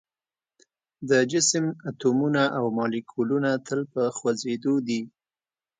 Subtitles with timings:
[1.09, 5.01] د جسم اتومونه او مالیکولونه تل په خوځیدو دي.